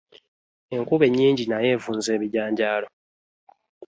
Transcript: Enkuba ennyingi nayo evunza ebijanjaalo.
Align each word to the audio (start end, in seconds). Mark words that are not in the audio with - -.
Enkuba 0.75 1.03
ennyingi 1.07 1.43
nayo 1.47 1.69
evunza 1.75 2.09
ebijanjaalo. 2.17 2.87